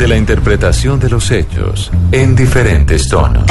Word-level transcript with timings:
De 0.00 0.08
la 0.08 0.16
interpretación 0.16 0.98
de 0.98 1.10
los 1.10 1.30
hechos 1.30 1.90
en 2.10 2.34
diferentes 2.34 3.06
tonos. 3.06 3.44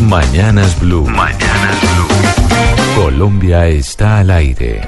Mañanas 0.00 0.80
Blue. 0.80 1.04
Mañanas 1.04 1.78
Blue. 1.82 3.04
Colombia 3.04 3.66
está 3.66 4.20
al 4.20 4.30
aire. 4.30 4.80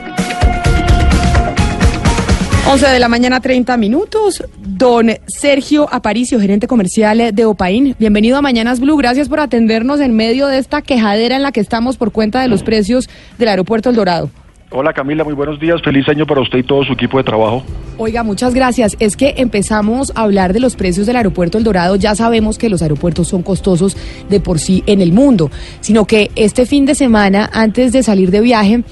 11 2.71 2.87
de 2.87 2.99
la 2.99 3.09
mañana, 3.11 3.41
30 3.41 3.77
minutos. 3.77 4.43
Don 4.57 5.11
Sergio 5.27 5.87
Aparicio, 5.93 6.41
gerente 6.41 6.67
comercial 6.67 7.35
de 7.35 7.45
Opaín. 7.45 7.95
Bienvenido 7.99 8.39
a 8.39 8.41
Mañanas 8.41 8.81
Blue. 8.81 8.97
Gracias 8.97 9.29
por 9.29 9.41
atendernos 9.41 10.01
en 10.01 10.17
medio 10.17 10.47
de 10.47 10.57
esta 10.57 10.81
quejadera 10.81 11.37
en 11.37 11.43
la 11.43 11.53
que 11.53 11.61
estamos 11.61 11.99
por 11.99 12.13
cuenta 12.13 12.41
de 12.41 12.49
los 12.49 12.63
precios 12.63 13.11
del 13.37 13.49
aeropuerto 13.49 13.91
El 13.91 13.97
Dorado. 13.97 14.31
Hola 14.71 14.93
Camila, 14.93 15.25
muy 15.25 15.33
buenos 15.33 15.59
días. 15.59 15.81
Feliz 15.83 16.07
año 16.11 16.27
para 16.27 16.43
usted 16.43 16.59
y 16.59 16.63
todo 16.63 16.85
su 16.85 16.93
equipo 16.93 17.17
de 17.17 17.25
trabajo. 17.25 17.63
Oiga, 17.97 18.23
muchas 18.23 18.53
gracias. 18.53 18.97
Es 19.01 19.17
que 19.17 19.35
empezamos 19.39 20.13
a 20.15 20.23
hablar 20.23 20.53
de 20.53 20.61
los 20.61 20.77
precios 20.77 21.07
del 21.07 21.17
aeropuerto 21.17 21.57
El 21.57 21.65
Dorado. 21.65 21.97
Ya 21.97 22.15
sabemos 22.15 22.59
que 22.59 22.69
los 22.69 22.83
aeropuertos 22.83 23.29
son 23.29 23.43
costosos 23.43 23.97
de 24.29 24.41
por 24.41 24.59
sí 24.59 24.85
en 24.87 25.01
el 25.01 25.13
mundo, 25.13 25.51
sino 25.81 26.05
que 26.05 26.31
este 26.37 26.67
fin 26.67 26.85
de 26.85 26.95
semana, 26.95 27.49
antes 27.55 27.93
de 27.93 28.03
salir 28.03 28.31
de 28.31 28.43
viaje, 28.43 28.85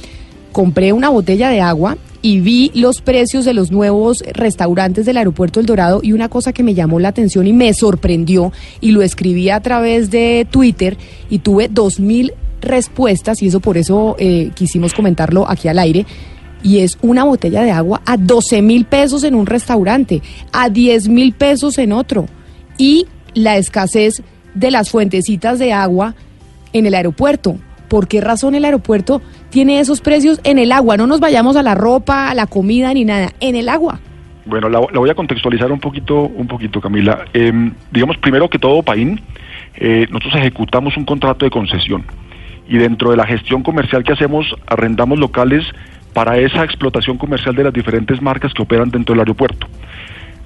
compré 0.51 0.95
una 0.95 1.11
botella 1.11 1.51
de 1.51 1.61
agua 1.61 1.99
y 2.23 2.41
vi 2.41 2.73
los 2.75 3.03
precios 3.03 3.45
de 3.45 3.53
los 3.53 3.71
nuevos 3.71 4.25
restaurantes 4.33 5.05
del 5.05 5.19
aeropuerto 5.19 5.61
El 5.61 5.67
Dorado 5.67 6.01
y 6.03 6.13
una 6.13 6.31
cosa 6.31 6.55
que 6.55 6.63
me 6.63 6.73
llamó 6.73 6.99
la 6.99 7.09
atención 7.09 7.47
y 7.47 7.53
me 7.53 7.75
sorprendió 7.75 8.51
y 8.81 8.93
lo 8.93 9.03
escribí 9.03 9.51
a 9.51 9.61
través 9.61 10.11
de 10.11 10.47
Twitter 10.51 10.97
y 11.29 11.41
tuve 11.41 11.69
dos 11.69 12.01
mil 12.01 12.33
respuestas 12.67 13.43
y 13.43 13.49
eso 13.49 13.61
por 13.61 13.79
eso 13.79 14.17
eh, 14.19 14.51
quisimos 14.55 14.95
comentarlo 14.95 15.49
aquí 15.49 15.69
al 15.69 15.79
aire. 15.79 16.07
Y 16.63 16.81
es 16.81 16.99
una 17.03 17.25
botella 17.25 17.63
de 17.63 17.71
agua 17.71 18.03
a 18.05 18.17
12 18.17 18.63
mil 18.63 18.87
pesos 18.87 19.25
en 19.25 19.35
un 19.35 19.47
restaurante, 19.47 20.23
a 20.53 20.69
10 20.69 21.09
mil 21.09 21.33
pesos 21.33 21.79
en 21.79 21.93
otro. 21.93 22.27
Y 22.77 23.07
la 23.35 23.57
escasez 23.57 24.23
de 24.55 24.71
las 24.71 24.91
fuentecitas 24.91 25.59
de 25.59 25.73
agua 25.73 26.15
en 26.73 26.87
el 26.87 26.95
aeropuerto. 26.95 27.59
¿Por 27.89 28.09
qué 28.09 28.21
razón 28.21 28.55
el 28.55 28.65
aeropuerto 28.65 29.23
tiene 29.51 29.79
esos 29.79 30.01
precios 30.01 30.41
en 30.45 30.59
el 30.59 30.73
agua? 30.73 30.97
No 30.97 31.07
nos 31.07 31.21
vayamos 31.21 31.57
a 31.57 31.63
la 31.63 31.75
ropa, 31.75 32.29
a 32.29 32.35
la 32.35 32.47
comida 32.47 32.93
ni 32.93 33.05
nada, 33.05 33.33
en 33.39 33.55
el 33.55 33.69
agua. 33.69 34.01
Bueno, 34.45 34.69
la, 34.69 34.81
voy 34.81 35.11
a 35.11 35.15
contextualizar 35.15 35.71
un 35.71 35.81
poquito, 35.81 36.23
un 36.23 36.47
poquito, 36.47 36.81
Camila. 36.81 37.25
Eh, 37.35 37.53
digamos, 37.93 38.17
primero 38.19 38.49
que 38.49 38.59
todo, 38.59 38.83
Paín, 38.83 39.21
eh, 39.77 40.07
nosotros 40.11 40.37
ejecutamos 40.37 40.97
un 40.97 41.05
contrato 41.05 41.45
de 41.45 41.51
concesión 41.51 42.05
y 42.69 42.79
dentro 42.79 43.11
de 43.11 43.17
la 43.17 43.27
gestión 43.27 43.63
comercial 43.63 44.05
que 44.05 44.13
hacemos, 44.13 44.55
arrendamos 44.67 45.19
locales 45.19 45.65
para 46.13 46.39
esa 46.39 46.65
explotación 46.65 47.19
comercial 47.19 47.55
de 47.55 47.65
las 47.65 47.73
diferentes 47.73 48.23
marcas 48.23 48.55
que 48.55 48.63
operan 48.63 48.91
dentro 48.91 49.13
del 49.13 49.21
aeropuerto. 49.21 49.67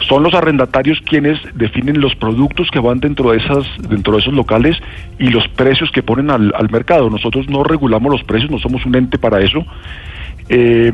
Son 0.09 0.23
los 0.23 0.35
arrendatarios 0.35 1.01
quienes 1.03 1.39
definen 1.55 2.01
los 2.01 2.15
productos 2.17 2.71
que 2.71 2.81
van 2.81 3.01
dentro 3.01 3.31
de 3.31 3.39
esas, 3.39 3.67
dentro 3.89 4.15
de 4.15 4.21
esos 4.21 4.33
locales 4.33 4.77
y 5.19 5.29
los 5.29 5.47
precios 5.49 5.91
que 5.91 6.03
ponen 6.03 6.31
al, 6.31 6.71
mercado. 6.71 7.11
Nosotros 7.11 7.49
no 7.49 7.63
regulamos 7.63 8.11
los 8.11 8.25
precios, 8.25 8.51
no 8.51 8.59
somos 8.59 8.85
un 8.87 8.97
ente 8.97 9.19
para 9.19 9.41
eso. 9.41 9.65
Eh, 10.49 10.93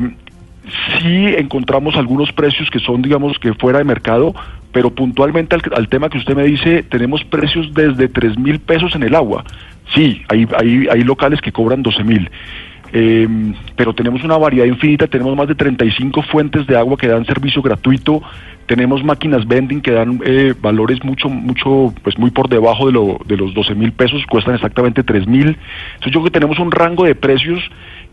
sí 0.99 1.25
encontramos 1.37 1.95
algunos 1.95 2.31
precios 2.33 2.69
que 2.69 2.79
son, 2.79 3.01
digamos, 3.01 3.39
que 3.39 3.53
fuera 3.53 3.79
de 3.79 3.85
mercado, 3.85 4.35
pero 4.77 4.91
puntualmente 4.91 5.55
al, 5.55 5.89
tema 5.89 6.07
que 6.07 6.19
usted 6.19 6.35
me 6.35 6.43
dice, 6.43 6.83
tenemos 6.83 7.23
precios 7.23 7.73
desde 7.73 8.07
3 8.07 8.37
mil 8.37 8.59
pesos 8.59 8.93
en 8.93 9.01
el 9.01 9.15
agua. 9.15 9.43
Sí, 9.95 10.21
hay, 10.29 10.47
hay, 10.55 10.87
hay 10.87 11.01
locales 11.01 11.41
que 11.41 11.51
cobran 11.51 11.81
12 11.81 12.03
mil. 12.03 12.29
Eh, 12.93 13.27
pero 13.75 13.95
tenemos 13.95 14.23
una 14.23 14.37
variedad 14.37 14.67
infinita, 14.67 15.07
tenemos 15.07 15.35
más 15.35 15.47
de 15.47 15.55
35 15.55 16.21
fuentes 16.21 16.67
de 16.67 16.77
agua 16.77 16.95
que 16.95 17.07
dan 17.07 17.25
servicio 17.25 17.63
gratuito, 17.63 18.21
tenemos 18.67 19.03
máquinas 19.03 19.47
vending 19.47 19.81
que 19.81 19.93
dan 19.93 20.21
eh, 20.23 20.53
valores 20.61 21.03
mucho, 21.03 21.27
mucho, 21.27 21.91
pues 22.03 22.15
muy 22.19 22.29
por 22.29 22.47
debajo 22.47 22.85
de, 22.85 22.91
lo, 22.91 23.17
de 23.25 23.35
los 23.35 23.55
12 23.55 23.73
mil 23.73 23.93
pesos, 23.93 24.23
cuestan 24.29 24.53
exactamente 24.53 25.01
3 25.01 25.25
mil. 25.25 25.57
Entonces 25.95 26.13
yo 26.13 26.19
creo 26.19 26.25
que 26.25 26.39
tenemos 26.39 26.59
un 26.59 26.69
rango 26.69 27.03
de 27.03 27.15
precios 27.15 27.63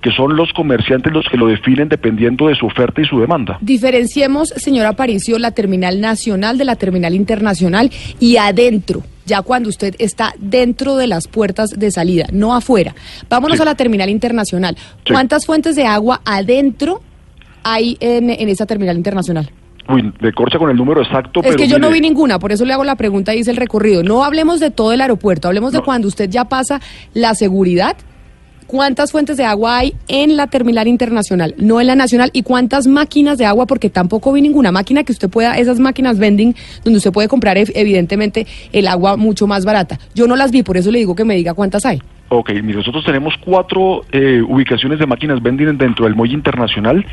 que 0.04 0.10
son 0.12 0.36
los 0.36 0.52
comerciantes 0.52 1.10
los 1.14 1.24
que 1.30 1.38
lo 1.38 1.46
definen 1.46 1.88
dependiendo 1.88 2.48
de 2.48 2.54
su 2.54 2.66
oferta 2.66 3.00
y 3.00 3.06
su 3.06 3.18
demanda. 3.18 3.56
Diferenciemos, 3.62 4.50
señor 4.54 4.84
Aparicio, 4.84 5.38
la 5.38 5.52
terminal 5.52 5.98
nacional 6.02 6.58
de 6.58 6.66
la 6.66 6.76
terminal 6.76 7.14
internacional 7.14 7.90
y 8.20 8.36
adentro, 8.36 9.02
ya 9.24 9.40
cuando 9.40 9.70
usted 9.70 9.94
está 9.98 10.34
dentro 10.38 10.96
de 10.96 11.06
las 11.06 11.26
puertas 11.26 11.70
de 11.70 11.90
salida, 11.90 12.26
no 12.32 12.54
afuera. 12.54 12.94
Vámonos 13.30 13.56
Sí. 13.56 13.62
a 13.62 13.64
la 13.64 13.76
terminal 13.76 14.10
internacional. 14.10 14.76
Sí. 15.06 15.12
¿Cuántas 15.14 15.46
fuentes 15.46 15.74
de 15.74 15.86
agua 15.86 16.20
adentro 16.26 17.00
hay 17.62 17.96
en, 18.00 18.28
en 18.28 18.48
esa 18.50 18.66
terminal 18.66 18.98
internacional? 18.98 19.50
Uy, 19.88 20.12
de 20.20 20.32
corcha 20.34 20.58
con 20.58 20.68
el 20.70 20.76
número 20.76 21.00
exacto, 21.02 21.40
Es 21.40 21.46
pero 21.46 21.56
que 21.56 21.66
yo 21.68 21.78
no 21.78 21.90
vi 21.90 22.02
ninguna, 22.02 22.38
por 22.38 22.52
eso 22.52 22.66
le 22.66 22.74
hago 22.74 22.84
la 22.84 22.96
pregunta 22.96 23.34
y 23.34 23.38
hice 23.40 23.50
el 23.52 23.56
recorrido. 23.56 24.02
No 24.02 24.22
hablemos 24.22 24.60
de 24.60 24.70
todo 24.70 24.92
el 24.92 25.00
aeropuerto, 25.00 25.48
hablemos 25.48 25.72
de 25.72 25.80
cuando 25.80 26.08
usted 26.08 26.28
ya 26.28 26.44
pasa 26.44 26.80
la 27.14 27.34
seguridad. 27.34 27.96
¿Cuántas 28.66 29.12
fuentes 29.12 29.36
de 29.36 29.44
agua 29.44 29.78
hay 29.78 29.94
en 30.08 30.36
la 30.36 30.46
terminal 30.46 30.88
internacional, 30.88 31.54
no 31.58 31.80
en 31.80 31.86
la 31.86 31.94
nacional? 31.94 32.30
¿Y 32.32 32.42
cuántas 32.42 32.86
máquinas 32.86 33.38
de 33.38 33.44
agua? 33.44 33.66
Porque 33.66 33.90
tampoco 33.90 34.32
vi 34.32 34.40
ninguna 34.42 34.72
máquina 34.72 35.04
que 35.04 35.12
usted 35.12 35.28
pueda, 35.28 35.56
esas 35.58 35.78
máquinas 35.80 36.18
vending, 36.18 36.54
donde 36.82 36.96
usted 36.98 37.12
puede 37.12 37.28
comprar 37.28 37.56
ev- 37.56 37.72
evidentemente 37.74 38.46
el 38.72 38.88
agua 38.88 39.16
mucho 39.16 39.46
más 39.46 39.64
barata. 39.64 39.98
Yo 40.14 40.26
no 40.26 40.34
las 40.36 40.50
vi, 40.50 40.62
por 40.62 40.76
eso 40.76 40.90
le 40.90 40.98
digo 40.98 41.14
que 41.14 41.24
me 41.24 41.36
diga 41.36 41.54
cuántas 41.54 41.84
hay. 41.84 42.00
Ok, 42.30 42.50
mire, 42.62 42.78
nosotros 42.78 43.04
tenemos 43.04 43.34
cuatro 43.44 44.02
eh, 44.10 44.42
ubicaciones 44.46 44.98
de 44.98 45.06
máquinas 45.06 45.42
vending 45.42 45.76
dentro 45.78 46.06
del 46.06 46.14
muelle 46.16 46.34
internacional 46.34 47.04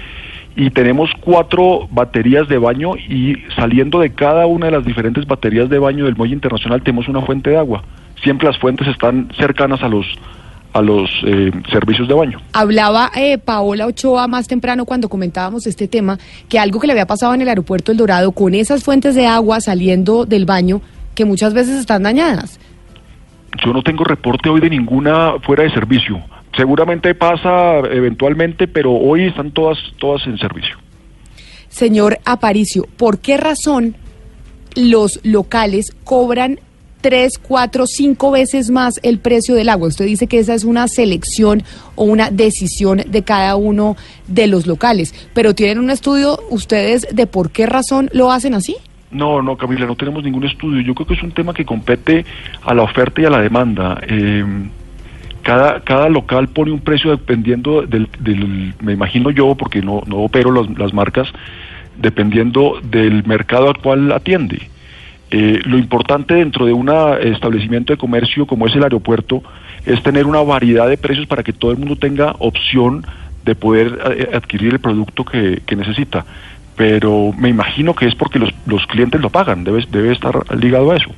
y 0.55 0.69
tenemos 0.71 1.09
cuatro 1.19 1.87
baterías 1.91 2.47
de 2.47 2.57
baño 2.57 2.95
y 2.95 3.35
saliendo 3.55 3.99
de 3.99 4.11
cada 4.13 4.47
una 4.47 4.67
de 4.67 4.71
las 4.71 4.85
diferentes 4.85 5.25
baterías 5.27 5.69
de 5.69 5.79
baño 5.79 6.05
del 6.05 6.15
muelle 6.15 6.33
internacional 6.33 6.81
tenemos 6.81 7.07
una 7.07 7.21
fuente 7.21 7.49
de 7.51 7.57
agua. 7.57 7.83
Siempre 8.23 8.47
las 8.47 8.57
fuentes 8.57 8.87
están 8.87 9.29
cercanas 9.37 9.81
a 9.83 9.87
los 9.89 10.05
a 10.73 10.81
los 10.81 11.09
eh, 11.25 11.51
servicios 11.71 12.07
de 12.07 12.13
baño. 12.13 12.39
Hablaba 12.53 13.11
eh, 13.15 13.37
Paola 13.37 13.87
Ochoa 13.87 14.27
más 14.27 14.47
temprano 14.47 14.85
cuando 14.85 15.09
comentábamos 15.09 15.67
este 15.67 15.87
tema, 15.87 16.17
que 16.49 16.59
algo 16.59 16.79
que 16.79 16.87
le 16.87 16.93
había 16.93 17.05
pasado 17.05 17.33
en 17.33 17.41
el 17.41 17.49
aeropuerto 17.49 17.91
El 17.91 17.97
Dorado 17.97 18.31
con 18.31 18.53
esas 18.53 18.83
fuentes 18.83 19.15
de 19.15 19.25
agua 19.27 19.59
saliendo 19.61 20.25
del 20.25 20.45
baño, 20.45 20.81
que 21.15 21.25
muchas 21.25 21.53
veces 21.53 21.79
están 21.79 22.03
dañadas. 22.03 22.59
Yo 23.65 23.73
no 23.73 23.81
tengo 23.83 24.03
reporte 24.03 24.49
hoy 24.49 24.61
de 24.61 24.69
ninguna 24.69 25.33
fuera 25.41 25.63
de 25.63 25.71
servicio. 25.71 26.21
Seguramente 26.55 27.13
pasa 27.15 27.79
eventualmente, 27.91 28.67
pero 28.67 28.91
hoy 28.93 29.27
están 29.27 29.51
todas 29.51 29.77
todas 29.99 30.25
en 30.27 30.37
servicio. 30.37 30.77
Señor 31.67 32.19
Aparicio, 32.25 32.85
¿por 32.97 33.19
qué 33.19 33.37
razón 33.37 33.95
los 34.75 35.19
locales 35.23 35.95
cobran 36.03 36.59
tres, 37.01 37.37
cuatro, 37.37 37.85
cinco 37.87 38.31
veces 38.31 38.69
más 38.69 38.99
el 39.03 39.19
precio 39.19 39.55
del 39.55 39.69
agua? 39.69 39.87
Usted 39.89 40.05
dice 40.05 40.27
que 40.27 40.39
esa 40.39 40.53
es 40.53 40.63
una 40.63 40.87
selección 40.87 41.63
o 41.95 42.03
una 42.05 42.31
decisión 42.31 43.01
de 43.07 43.23
cada 43.23 43.55
uno 43.55 43.97
de 44.27 44.47
los 44.47 44.67
locales, 44.67 45.13
pero 45.33 45.53
¿tienen 45.55 45.79
un 45.79 45.89
estudio 45.89 46.39
ustedes 46.49 47.07
de 47.11 47.27
por 47.27 47.51
qué 47.51 47.65
razón 47.65 48.09
lo 48.13 48.31
hacen 48.31 48.53
así? 48.53 48.75
No, 49.11 49.41
no, 49.41 49.57
Camila, 49.57 49.85
no 49.85 49.95
tenemos 49.97 50.23
ningún 50.23 50.45
estudio. 50.45 50.81
Yo 50.81 50.95
creo 50.95 51.05
que 51.07 51.15
es 51.15 51.23
un 51.23 51.31
tema 51.33 51.53
que 51.53 51.65
compete 51.65 52.23
a 52.63 52.73
la 52.73 52.83
oferta 52.83 53.19
y 53.21 53.25
a 53.25 53.29
la 53.29 53.41
demanda. 53.41 53.99
Eh, 54.07 54.45
cada, 55.43 55.81
cada 55.81 56.07
local 56.07 56.47
pone 56.47 56.71
un 56.71 56.79
precio 56.79 57.11
dependiendo 57.11 57.81
del, 57.81 58.07
del- 58.19 58.73
me 58.79 58.93
imagino 58.93 59.29
yo, 59.31 59.55
porque 59.55 59.81
no, 59.81 60.01
no 60.07 60.17
opero 60.19 60.51
las, 60.53 60.69
las 60.77 60.93
marcas, 60.93 61.27
dependiendo 61.99 62.79
del 62.83 63.25
mercado 63.25 63.67
al 63.67 63.77
cual 63.79 64.11
atiende. 64.11 64.69
Eh, 65.33 65.61
lo 65.63 65.77
importante 65.77 66.33
dentro 66.33 66.65
de 66.65 66.73
un 66.73 66.89
establecimiento 66.89 67.93
de 67.93 67.97
comercio 67.97 68.45
como 68.45 68.67
es 68.67 68.75
el 68.75 68.83
aeropuerto 68.83 69.41
es 69.85 70.03
tener 70.03 70.25
una 70.25 70.41
variedad 70.41 70.89
de 70.89 70.97
precios 70.97 71.25
para 71.25 71.41
que 71.41 71.53
todo 71.53 71.71
el 71.71 71.77
mundo 71.77 71.95
tenga 71.95 72.35
opción 72.39 73.05
de 73.45 73.55
poder 73.55 73.97
eh, 74.17 74.29
adquirir 74.33 74.73
el 74.73 74.79
producto 74.79 75.23
que, 75.23 75.61
necesita. 75.75 76.25
Pero 76.75 77.33
me 77.37 77.47
imagino 77.47 77.95
que 77.95 78.07
es 78.07 78.15
porque 78.15 78.39
los, 78.39 78.85
clientes 78.87 79.21
lo 79.21 79.29
pagan, 79.29 79.63
debe, 79.63 79.85
debe 79.89 80.11
estar 80.11 80.53
ligado 80.55 80.91
a 80.91 80.97
eso. 80.97 81.09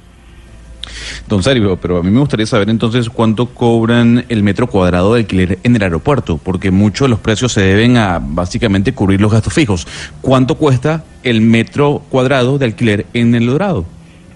Don 1.28 1.42
Sergio, 1.42 1.78
pero 1.78 1.98
a 1.98 2.04
mí 2.04 2.12
me 2.12 2.20
gustaría 2.20 2.46
saber 2.46 2.70
entonces 2.70 3.10
cuánto 3.10 3.48
cobran 3.48 4.26
el 4.30 4.44
metro 4.44 4.68
cuadrado 4.68 5.14
de 5.14 5.22
alquiler 5.22 5.58
en 5.64 5.76
el 5.76 5.82
aeropuerto, 5.82 6.38
porque 6.38 6.70
muchos 6.70 7.06
de 7.06 7.10
los 7.10 7.20
precios 7.20 7.52
se 7.54 7.62
deben 7.62 7.98
a 7.98 8.20
básicamente 8.22 8.94
cubrir 8.94 9.22
los 9.22 9.32
gastos 9.32 9.54
fijos. 9.54 9.88
¿Cuánto 10.22 10.56
cuesta 10.56 11.04
el 11.24 11.42
metro 11.42 12.04
cuadrado 12.10 12.58
de 12.58 12.66
alquiler 12.66 13.06
en 13.14 13.34
El 13.34 13.48
Dorado? 13.48 13.86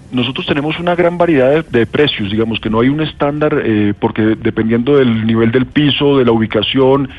Nosotros 0.09 0.45
tenemos 0.45 0.79
una 0.79 0.95
gran 0.95 1.17
variedad 1.17 1.51
de, 1.51 1.79
de 1.79 1.85
precios, 1.85 2.31
digamos 2.31 2.59
que 2.61 2.69
no 2.69 2.79
hay 2.79 2.89
un 2.89 3.01
estándar, 3.01 3.61
eh, 3.63 3.93
porque 3.99 4.21
dependiendo 4.41 4.95
del 4.97 5.25
nivel 5.27 5.51
del 5.51 5.65
piso, 5.65 6.17
de 6.17 6.23
la 6.25 6.31
ubicación, 6.31 7.09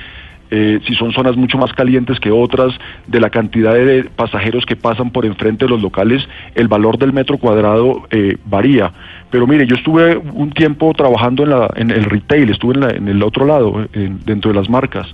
eh, 0.51 0.81
si 0.87 0.95
son 0.95 1.13
zonas 1.13 1.37
mucho 1.37 1.59
más 1.59 1.71
calientes 1.75 2.19
que 2.19 2.31
otras, 2.31 2.73
de 3.07 3.21
la 3.21 3.29
cantidad 3.29 3.75
de 3.75 4.05
pasajeros 4.05 4.65
que 4.65 4.77
pasan 4.77 5.11
por 5.11 5.27
enfrente 5.27 5.67
de 5.67 5.71
los 5.71 5.83
locales, 5.83 6.27
el 6.55 6.69
valor 6.69 6.97
del 6.97 7.13
metro 7.13 7.37
cuadrado 7.37 8.07
eh, 8.11 8.39
varía. 8.47 8.91
Pero 9.31 9.47
mire, 9.47 9.67
yo 9.67 9.77
estuve 9.77 10.17
un 10.17 10.51
tiempo 10.53 10.95
trabajando 10.95 11.43
en, 11.43 11.51
la, 11.51 11.67
el 11.77 12.05
retail, 12.05 12.49
estuve 12.49 12.73
en, 12.77 12.81
la- 12.81 12.91
en 12.91 13.09
el 13.09 13.23
otro 13.23 13.45
lado, 13.45 13.87
en- 13.93 14.21
dentro 14.25 14.51
de 14.51 14.59
las 14.59 14.71
marcas, 14.71 15.07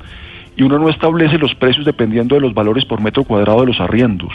y 0.57 0.63
uno 0.63 0.79
no 0.79 0.89
establece 0.89 1.37
los 1.39 1.53
precios 1.57 1.85
dependiendo 1.85 2.37
de 2.37 2.41
los 2.41 2.55
valores 2.55 2.85
por 2.85 3.01
metro 3.01 3.25
cuadrado 3.25 3.63
de 3.63 3.67
los 3.67 3.81
arriendos. 3.81 4.33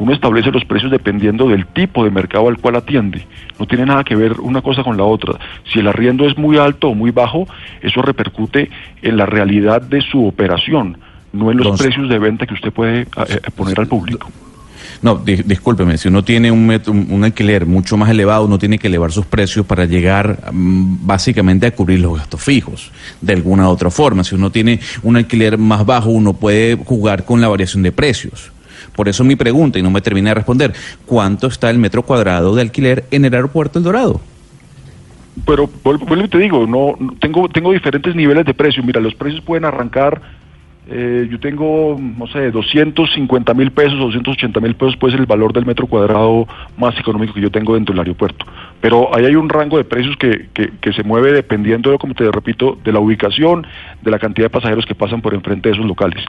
Uno 0.00 0.14
establece 0.14 0.50
los 0.50 0.64
precios 0.64 0.90
dependiendo 0.90 1.46
del 1.48 1.66
tipo 1.66 2.04
de 2.04 2.10
mercado 2.10 2.48
al 2.48 2.56
cual 2.56 2.76
atiende. 2.76 3.26
No 3.58 3.66
tiene 3.66 3.84
nada 3.84 4.02
que 4.02 4.16
ver 4.16 4.40
una 4.40 4.62
cosa 4.62 4.82
con 4.82 4.96
la 4.96 5.04
otra. 5.04 5.34
Si 5.70 5.78
el 5.78 5.86
arriendo 5.88 6.26
es 6.26 6.38
muy 6.38 6.56
alto 6.56 6.88
o 6.88 6.94
muy 6.94 7.10
bajo, 7.10 7.46
eso 7.82 8.00
repercute 8.00 8.70
en 9.02 9.16
la 9.18 9.26
realidad 9.26 9.82
de 9.82 10.00
su 10.00 10.26
operación, 10.26 10.96
no 11.34 11.50
en 11.50 11.58
los 11.58 11.66
Entonces- 11.66 11.86
precios 11.88 12.08
de 12.08 12.18
venta 12.18 12.46
que 12.46 12.54
usted 12.54 12.72
puede 12.72 13.02
eh, 13.02 13.06
eh, 13.28 13.38
poner 13.54 13.78
al 13.78 13.88
público. 13.88 14.30
No, 15.02 15.16
di- 15.16 15.36
discúlpeme, 15.44 15.98
si 15.98 16.08
uno 16.08 16.24
tiene 16.24 16.50
un, 16.50 16.66
metro- 16.66 16.92
un 16.92 17.06
un 17.10 17.24
alquiler 17.24 17.66
mucho 17.66 17.96
más 17.98 18.08
elevado, 18.08 18.46
uno 18.46 18.58
tiene 18.58 18.78
que 18.78 18.86
elevar 18.86 19.12
sus 19.12 19.26
precios 19.26 19.66
para 19.66 19.84
llegar 19.84 20.50
mm, 20.50 21.06
básicamente 21.06 21.66
a 21.66 21.70
cubrir 21.74 22.00
los 22.00 22.16
gastos 22.16 22.42
fijos, 22.42 22.90
de 23.20 23.34
alguna 23.34 23.68
u 23.68 23.72
otra 23.72 23.90
forma. 23.90 24.24
Si 24.24 24.34
uno 24.34 24.50
tiene 24.50 24.80
un 25.02 25.16
alquiler 25.18 25.58
más 25.58 25.84
bajo, 25.84 26.08
uno 26.08 26.32
puede 26.32 26.76
jugar 26.76 27.24
con 27.26 27.40
la 27.42 27.48
variación 27.48 27.82
de 27.82 27.92
precios. 27.92 28.50
Por 29.00 29.08
eso 29.08 29.24
mi 29.24 29.34
pregunta, 29.34 29.78
y 29.78 29.82
no 29.82 29.90
me 29.90 30.02
termina 30.02 30.28
de 30.28 30.34
responder, 30.34 30.74
¿cuánto 31.06 31.46
está 31.46 31.70
el 31.70 31.78
metro 31.78 32.02
cuadrado 32.02 32.54
de 32.54 32.60
alquiler 32.60 33.06
en 33.10 33.24
el 33.24 33.32
aeropuerto 33.32 33.78
El 33.78 33.84
Dorado? 33.86 34.20
Pero 35.46 35.70
vuelvo 35.82 36.22
y 36.22 36.28
te 36.28 36.36
digo, 36.36 36.66
no- 36.66 36.98
tengo 37.18 37.48
tengo 37.48 37.72
diferentes 37.72 38.14
niveles 38.14 38.44
de 38.44 38.52
precio. 38.52 38.82
Mira, 38.82 39.00
los 39.00 39.14
precios 39.14 39.40
pueden 39.42 39.64
arrancar. 39.64 40.20
eh, 40.92 41.28
yo 41.30 41.38
tengo, 41.40 41.96
no 41.98 42.26
sé, 42.26 42.50
250 42.50 43.54
mil 43.54 43.70
pesos, 43.70 43.96
280 43.98 44.60
mil 44.60 44.74
pesos 44.74 44.96
puede 44.98 45.12
ser 45.12 45.20
el 45.20 45.26
valor 45.26 45.52
del 45.54 45.64
metro 45.64 45.86
cuadrado 45.86 46.46
más 46.76 46.98
económico 46.98 47.32
que 47.32 47.40
yo 47.40 47.50
tengo 47.50 47.74
dentro 47.74 47.94
del 47.94 48.00
aeropuerto. 48.00 48.44
Pero 48.82 49.14
ahí 49.16 49.24
hay 49.24 49.34
un 49.36 49.48
rango 49.48 49.78
de 49.78 49.84
precios 49.84 50.14
que, 50.18 50.48
que, 50.52 50.72
que 50.80 50.92
se 50.92 51.04
mueve 51.04 51.32
dependiendo, 51.32 51.96
como 51.96 52.12
te 52.14 52.30
repito, 52.30 52.76
de 52.84 52.92
la 52.92 52.98
ubicación, 52.98 53.66
de 54.02 54.10
la 54.10 54.18
cantidad 54.18 54.46
de 54.46 54.50
pasajeros 54.50 54.84
que 54.84 54.94
pasan 54.94 55.22
por 55.22 55.32
enfrente 55.32 55.70
de 55.70 55.74
esos 55.76 55.86
locales. 55.86 56.22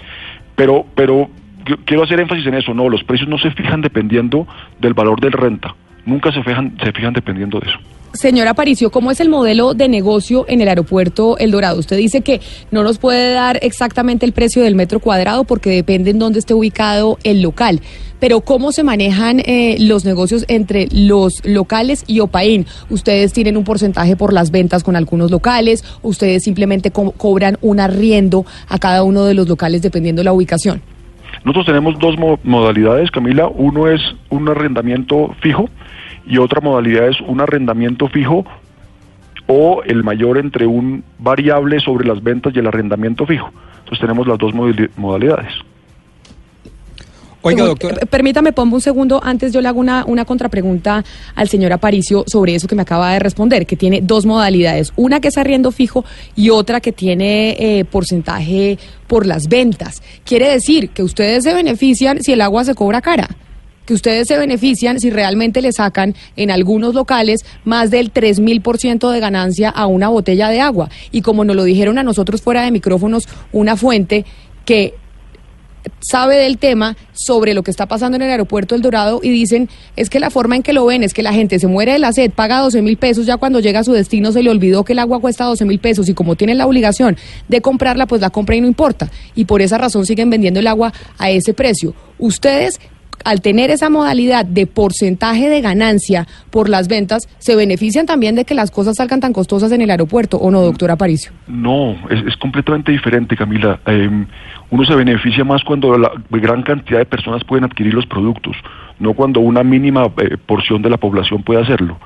Pero, 0.56 0.85
pero 0.95 1.29
yo 1.67 1.75
quiero 1.85 2.03
hacer 2.03 2.19
énfasis 2.19 2.45
en 2.47 2.55
eso, 2.55 2.73
no, 2.73 2.89
los 2.89 3.03
precios 3.03 3.29
no 3.29 3.37
se 3.37 3.51
fijan 3.51 3.81
dependiendo 3.81 4.47
del 4.79 4.93
valor 4.93 5.19
del 5.21 5.31
renta, 5.33 5.75
nunca 6.05 6.31
se 6.31 6.41
fijan, 6.43 6.75
se 6.83 6.91
fijan 6.91 7.13
dependiendo 7.13 7.59
de 7.59 7.69
eso. 7.69 7.79
Señora 8.13 8.51
Aparicio, 8.51 8.91
¿cómo 8.91 9.09
es 9.09 9.21
el 9.21 9.29
modelo 9.29 9.73
de 9.73 9.87
negocio 9.87 10.43
en 10.49 10.59
el 10.59 10.67
aeropuerto 10.67 11.37
El 11.37 11.51
Dorado? 11.51 11.79
Usted 11.79 11.95
dice 11.95 12.19
que 12.19 12.41
no 12.69 12.83
nos 12.83 12.97
puede 12.97 13.31
dar 13.33 13.57
exactamente 13.61 14.25
el 14.25 14.33
precio 14.33 14.63
del 14.63 14.75
metro 14.75 14.99
cuadrado 14.99 15.45
porque 15.45 15.69
depende 15.69 16.11
en 16.11 16.19
dónde 16.19 16.39
esté 16.39 16.53
ubicado 16.53 17.17
el 17.23 17.41
local. 17.41 17.79
Pero 18.19 18.41
¿cómo 18.41 18.73
se 18.73 18.83
manejan 18.83 19.39
eh, 19.45 19.77
los 19.79 20.03
negocios 20.03 20.43
entre 20.49 20.89
los 20.91 21.41
locales 21.45 22.03
y 22.05 22.19
Opaín? 22.19 22.65
¿Ustedes 22.89 23.31
tienen 23.31 23.55
un 23.55 23.63
porcentaje 23.63 24.17
por 24.17 24.33
las 24.33 24.51
ventas 24.51 24.83
con 24.83 24.97
algunos 24.97 25.31
locales? 25.31 25.85
¿O 26.01 26.09
ustedes 26.09 26.43
simplemente 26.43 26.91
co- 26.91 27.11
cobran 27.11 27.57
un 27.61 27.79
arriendo 27.79 28.45
a 28.67 28.77
cada 28.77 29.03
uno 29.03 29.23
de 29.23 29.35
los 29.35 29.47
locales 29.47 29.81
dependiendo 29.81 30.19
de 30.19 30.25
la 30.25 30.33
ubicación? 30.33 30.81
Nosotros 31.43 31.65
tenemos 31.65 31.97
dos 31.99 32.17
mo- 32.17 32.39
modalidades, 32.43 33.09
Camila. 33.11 33.47
Uno 33.47 33.88
es 33.88 34.01
un 34.29 34.47
arrendamiento 34.49 35.33
fijo 35.41 35.69
y 36.25 36.38
otra 36.38 36.61
modalidad 36.61 37.07
es 37.07 37.19
un 37.21 37.41
arrendamiento 37.41 38.07
fijo 38.07 38.45
o 39.47 39.81
el 39.85 40.03
mayor 40.03 40.38
entre 40.38 40.67
un 40.67 41.03
variable 41.17 41.79
sobre 41.79 42.07
las 42.07 42.21
ventas 42.21 42.53
y 42.55 42.59
el 42.59 42.67
arrendamiento 42.67 43.25
fijo. 43.25 43.49
Entonces 43.79 43.99
tenemos 43.99 44.27
las 44.27 44.38
dos 44.38 44.53
modali- 44.53 44.89
modalidades. 44.97 45.51
Oiga, 47.43 47.65
doctor. 47.65 47.97
eh, 48.01 48.05
Permítame, 48.05 48.53
pongo 48.53 48.75
un 48.75 48.81
segundo. 48.81 49.19
Antes 49.23 49.51
yo 49.51 49.61
le 49.61 49.67
hago 49.67 49.79
una, 49.79 50.05
una 50.05 50.25
contrapregunta 50.25 51.03
al 51.35 51.49
señor 51.49 51.73
Aparicio 51.73 52.23
sobre 52.27 52.55
eso 52.55 52.67
que 52.67 52.75
me 52.75 52.83
acaba 52.83 53.13
de 53.13 53.19
responder, 53.19 53.65
que 53.65 53.75
tiene 53.75 54.01
dos 54.01 54.25
modalidades. 54.25 54.93
Una 54.95 55.19
que 55.19 55.29
es 55.29 55.38
arriendo 55.38 55.71
fijo 55.71 56.05
y 56.35 56.49
otra 56.51 56.81
que 56.81 56.91
tiene 56.91 57.55
eh, 57.59 57.85
porcentaje 57.85 58.77
por 59.07 59.25
las 59.25 59.47
ventas. 59.47 60.01
Quiere 60.23 60.49
decir 60.49 60.89
que 60.89 61.03
ustedes 61.03 61.43
se 61.43 61.53
benefician 61.53 62.21
si 62.21 62.33
el 62.33 62.41
agua 62.41 62.63
se 62.63 62.75
cobra 62.75 63.01
cara. 63.01 63.27
Que 63.85 63.95
ustedes 63.95 64.27
se 64.27 64.37
benefician 64.37 64.99
si 64.99 65.09
realmente 65.09 65.61
le 65.61 65.71
sacan 65.73 66.13
en 66.35 66.51
algunos 66.51 66.94
locales 66.94 67.44
más 67.65 67.89
del 67.89 68.13
3000% 68.13 69.09
de 69.11 69.19
ganancia 69.19 69.69
a 69.69 69.87
una 69.87 70.07
botella 70.07 70.49
de 70.49 70.61
agua. 70.61 70.89
Y 71.11 71.21
como 71.23 71.44
nos 71.44 71.55
lo 71.55 71.63
dijeron 71.63 71.97
a 71.97 72.03
nosotros 72.03 72.41
fuera 72.44 72.61
de 72.61 72.71
micrófonos, 72.71 73.27
una 73.51 73.75
fuente 73.75 74.23
que 74.65 74.94
sabe 76.00 76.38
del 76.38 76.57
tema 76.57 76.98
sobre 77.13 77.54
lo 77.54 77.63
que 77.63 77.72
está 77.72 77.86
pasando 77.86 78.16
en 78.16 78.24
el 78.24 78.30
aeropuerto 78.30 78.75
El 78.75 78.81
Dorado 78.81 79.19
y 79.22 79.30
dicen 79.30 79.69
es 79.95 80.10
que 80.10 80.19
la 80.19 80.30
forma 80.30 80.56
en 80.56 80.63
que 80.63 80.74
lo 80.74 80.86
ven 80.86 81.04
es 81.04 81.13
que 81.13 81.24
la 81.24 81.33
gente 81.33 81.60
se 81.60 81.68
muere 81.68 81.94
de 81.94 82.00
la 82.00 82.13
sed, 82.13 82.31
paga 82.31 82.60
12 82.60 82.81
mil 82.81 82.98
pesos, 82.98 83.25
ya 83.25 83.38
cuando 83.38 83.60
llega 83.60 83.80
a 83.80 83.83
su 83.83 83.94
destino 83.94 84.31
se 84.31 84.44
le 84.44 84.50
olvidó 84.50 84.83
que 84.83 84.94
el 84.94 85.00
agua 85.00 85.19
cuesta 85.19 85.45
12 85.45 85.66
mil 85.66 85.80
pesos 85.80 86.10
y 86.10 86.13
como 86.13 86.36
tienen 86.36 86.57
la 86.57 86.68
obligación 86.68 87.18
de 87.48 87.62
comprarla, 87.62 88.07
pues 88.07 88.22
la 88.22 88.30
compra 88.30 88.56
y 88.56 88.62
no 88.62 88.68
importa. 88.68 89.10
Y 89.36 89.45
por 89.45 89.62
esa 89.62 89.78
razón 89.78 90.06
siguen 90.06 90.30
vendiendo 90.30 90.60
el 90.60 90.68
agua 90.68 90.94
a 91.18 91.30
ese 91.30 91.54
precio. 91.54 91.94
Ustedes 92.19 92.80
al 93.25 93.41
tener 93.41 93.69
esa 93.71 93.89
modalidad 93.89 94.45
de 94.45 94.68
porcentaje 94.68 95.50
de 95.50 95.62
ganancia 95.62 96.27
por 96.50 96.69
las 96.69 96.88
ventas, 96.88 97.27
se 97.39 97.56
benefician 97.56 98.06
también 98.06 98.35
de 98.35 98.45
que 98.45 98.53
las 98.53 98.71
cosas 98.71 98.95
salgan 98.97 99.19
tan 99.19 99.33
costosas 99.33 99.71
en 99.71 99.81
el 99.81 99.89
aeropuerto, 99.91 100.38
¿o 100.38 100.51
no, 100.51 100.62
doctora 100.62 100.94
Aparicio? 100.94 101.31
No, 101.47 101.91
es, 102.09 102.25
es 102.27 102.35
completamente 102.38 102.91
diferente, 102.91 103.35
Camila. 103.35 103.79
Eh, 103.85 104.25
uno 104.69 104.85
se 104.85 104.95
beneficia 104.95 105.44
más 105.44 105.63
cuando 105.63 105.97
la 105.97 106.12
gran 106.29 106.63
cantidad 106.63 107.00
de 107.00 107.06
personas 107.06 107.44
pueden 107.44 107.65
adquirir 107.65 107.94
los 107.94 108.06
productos, 108.06 108.56
no 109.00 109.13
cuando 109.13 109.39
una 109.39 109.63
mínima 109.63 110.03
eh, 110.18 110.38
porción 110.45 110.81
de 110.81 110.89
la 110.89 110.97
población 110.97 111.44
puede 111.44 111.62
hacerlo. 111.62 112.00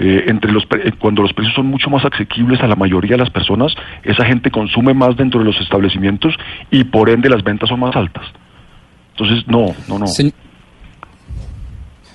Eh, 0.00 0.26
entre 0.28 0.52
los 0.52 0.64
pre- 0.64 0.88
eh, 0.88 0.92
cuando 0.96 1.22
los 1.22 1.32
precios 1.32 1.56
son 1.56 1.66
mucho 1.66 1.90
más 1.90 2.04
asequibles 2.04 2.60
a 2.60 2.68
la 2.68 2.76
mayoría 2.76 3.12
de 3.12 3.18
las 3.18 3.30
personas, 3.30 3.72
esa 4.04 4.24
gente 4.24 4.48
consume 4.50 4.94
más 4.94 5.16
dentro 5.16 5.40
de 5.40 5.46
los 5.46 5.60
establecimientos 5.60 6.34
y 6.70 6.84
por 6.84 7.10
ende 7.10 7.28
las 7.28 7.42
ventas 7.42 7.68
son 7.68 7.80
más 7.80 7.96
altas. 7.96 8.24
Entonces, 9.16 9.44
no, 9.48 9.74
no, 9.88 9.98
no. 9.98 10.06
Se- 10.06 10.32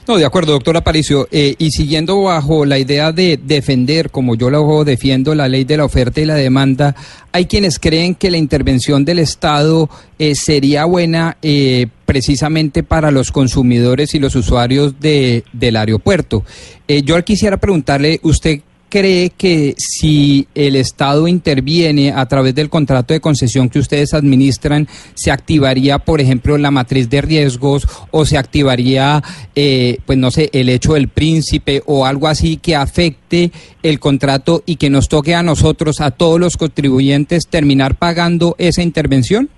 No, 0.05 0.17
de 0.17 0.25
acuerdo, 0.25 0.51
doctor 0.51 0.75
Aparicio. 0.75 1.29
Eh, 1.31 1.55
y 1.57 1.71
siguiendo 1.71 2.21
bajo 2.23 2.65
la 2.65 2.77
idea 2.77 3.13
de 3.13 3.39
defender, 3.41 4.11
como 4.11 4.35
yo 4.35 4.49
lo 4.49 4.83
defiendo, 4.83 5.33
la 5.33 5.47
ley 5.47 5.63
de 5.63 5.77
la 5.77 5.85
oferta 5.85 6.19
y 6.19 6.25
la 6.25 6.35
demanda, 6.35 6.93
hay 7.31 7.45
quienes 7.45 7.79
creen 7.79 8.15
que 8.15 8.29
la 8.29 8.37
intervención 8.37 9.05
del 9.05 9.19
Estado 9.19 9.89
eh, 10.19 10.35
sería 10.35 10.83
buena 10.83 11.37
eh, 11.41 11.87
precisamente 12.05 12.83
para 12.83 13.11
los 13.11 13.31
consumidores 13.31 14.13
y 14.13 14.19
los 14.19 14.35
usuarios 14.35 14.99
de, 14.99 15.45
del 15.53 15.77
aeropuerto. 15.77 16.43
Yo 16.85 17.23
quisiera 17.23 17.57
preguntarle, 17.57 18.19
¿usted 18.23 18.59
cree 18.93 19.31
que 19.31 19.73
si 19.75 20.47
el 20.53 20.75
Estado 20.75 21.27
interviene 21.27 22.11
a 22.11 22.27
través 22.27 22.53
del 22.53 22.69
contrato 22.69 23.15
de 23.15 23.21
concesión 23.21 23.67
que 23.67 23.79
ustedes 23.79 24.13
administran, 24.13 24.85
se 25.15 25.31
activaría, 25.31 25.97
por 25.97 26.21
ejemplo, 26.21 26.59
la 26.59 26.69
matriz 26.69 27.09
de 27.09 27.21
riesgos 27.21 27.87
o 28.11 28.23
se 28.23 28.37
activaría, 28.37 29.19
eh, 29.55 29.97
pues 30.05 30.19
no 30.19 30.29
sé, 30.29 30.51
el 30.53 30.69
hecho 30.69 30.93
del 30.93 31.07
príncipe 31.07 31.81
o 31.87 32.05
algo 32.05 32.27
así 32.27 32.57
que 32.57 32.75
afecte 32.75 33.51
el 33.81 33.99
contrato 33.99 34.61
y 34.63 34.75
que 34.75 34.91
nos 34.91 35.09
toque 35.09 35.33
a 35.33 35.41
nosotros, 35.41 35.99
a 35.99 36.11
todos 36.11 36.39
los 36.39 36.55
contribuyentes, 36.55 37.47
terminar 37.47 37.95
pagando 37.95 38.53
esa 38.59 38.83
intervención? 38.83 39.49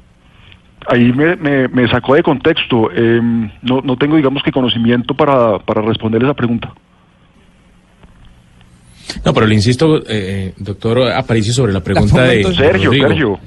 Ahí 0.87 1.11
me, 1.11 1.35
me, 1.67 1.87
sacó 1.89 2.15
de 2.15 2.23
contexto. 2.23 2.89
Eh, 2.95 3.19
no, 3.63 3.81
no 3.81 3.97
tengo, 3.97 4.15
digamos, 4.15 4.43
que 4.43 4.53
conocimiento 4.53 5.13
para, 5.13 5.59
para 5.59 5.81
responder 5.81 6.23
esa 6.23 6.35
pregunta. 6.35 6.73
No, 9.23 9.33
pero 9.33 9.45
le 9.45 9.55
insisto, 9.55 10.01
eh, 10.07 10.53
doctor 10.57 11.11
Aparicio, 11.11 11.53
sobre 11.53 11.73
la 11.73 11.81
pregunta 11.81 12.23
de 12.23 12.43
Sergio, 12.43 12.91
Rodrigo. 12.91 13.07
Sergio. 13.07 13.39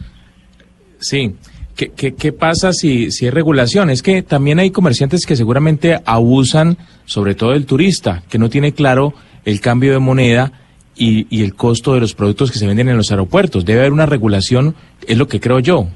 Sí. 0.98 1.34
¿Qué, 1.76 1.92
qué, 1.96 2.14
qué 2.14 2.32
pasa 2.32 2.72
si, 2.72 3.12
si 3.12 3.26
es 3.26 3.32
regulación? 3.34 3.88
Es 3.88 4.02
que 4.02 4.22
también 4.22 4.58
hay 4.58 4.70
comerciantes 4.72 5.24
que 5.26 5.36
seguramente 5.36 6.00
abusan, 6.04 6.76
sobre 7.04 7.36
todo 7.36 7.52
el 7.52 7.66
turista, 7.66 8.22
que 8.28 8.38
no 8.38 8.48
tiene 8.48 8.72
claro 8.72 9.14
el 9.44 9.60
cambio 9.60 9.92
de 9.92 10.00
moneda 10.00 10.50
y, 10.96 11.28
y 11.30 11.44
el 11.44 11.54
costo 11.54 11.94
de 11.94 12.00
los 12.00 12.14
productos 12.14 12.50
que 12.50 12.58
se 12.58 12.66
venden 12.66 12.88
en 12.88 12.96
los 12.96 13.12
aeropuertos. 13.12 13.64
Debe 13.64 13.80
haber 13.80 13.92
una 13.92 14.06
regulación, 14.06 14.74
es 15.06 15.16
lo 15.16 15.28
que 15.28 15.38
creo 15.38 15.60
yo. 15.60 15.86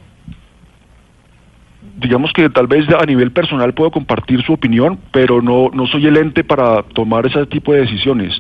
digamos 2.03 2.33
que 2.33 2.51
tal 2.51 2.67
vez 2.67 2.85
a 2.89 3.05
nivel 3.07 3.31
personal 3.33 3.75
puedo 3.75 3.91
compartir 3.91 4.43
su 4.43 4.53
opinión, 4.53 4.99
pero 5.13 5.41
no, 5.41 5.71
no 5.73 5.87
soy 5.87 6.07
el 6.07 6.17
ente 6.17 6.43
para 6.45 6.83
tomar 6.83 7.27
ese 7.27 7.47
tipo 7.47 7.73
de 7.73 7.83
decisiones. 7.83 8.33